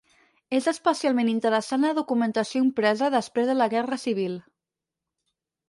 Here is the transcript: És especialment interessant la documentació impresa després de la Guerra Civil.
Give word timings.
És 0.59 0.67
especialment 0.69 1.29
interessant 1.33 1.85
la 1.87 1.91
documentació 1.99 2.63
impresa 2.69 3.11
després 3.19 3.53
de 3.53 3.59
la 3.61 3.71
Guerra 3.77 4.03
Civil. 4.07 4.43